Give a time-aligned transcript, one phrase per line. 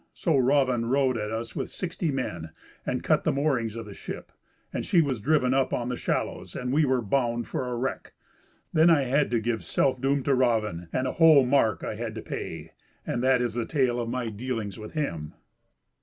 [0.13, 2.49] So Raven rode at us with sixty men,
[2.87, 4.31] and cut the moorings of the ship,
[4.73, 8.13] and she was driven up on the shallows, and we were bound for a wreck.
[8.73, 12.23] Then I had to give selfdoom to Raven, and a whole mark I had to
[12.23, 12.71] pay;
[13.05, 15.35] and that is the tale of my dealings with him."